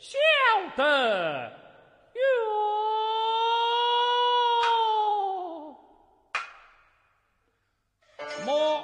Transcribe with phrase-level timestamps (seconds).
[0.00, 0.18] 晓
[0.78, 1.52] 得
[2.14, 2.20] 哟
[8.46, 8.82] 么